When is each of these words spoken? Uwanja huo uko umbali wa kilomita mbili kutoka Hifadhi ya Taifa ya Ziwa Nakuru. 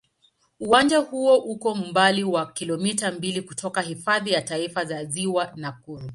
Uwanja 0.59 0.97
huo 0.97 1.37
uko 1.37 1.71
umbali 1.71 2.23
wa 2.23 2.45
kilomita 2.51 3.11
mbili 3.11 3.41
kutoka 3.41 3.81
Hifadhi 3.81 4.31
ya 4.31 4.41
Taifa 4.41 4.81
ya 4.83 5.05
Ziwa 5.05 5.53
Nakuru. 5.55 6.09